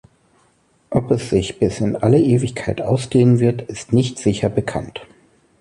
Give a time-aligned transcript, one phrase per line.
[0.89, 5.03] Ob es sich bis in alle Ewigkeit ausdehnen wird, ist nicht sicher bekannt.